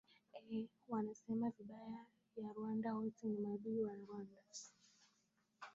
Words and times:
e 0.55 0.59
wanasema 0.91 1.49
vibaya 1.55 2.05
ya 2.35 2.51
rwanda 2.53 2.93
wote 2.95 3.27
ni 3.27 3.37
maadui 3.39 3.83
wa 3.83 3.95
rwanda 3.95 4.41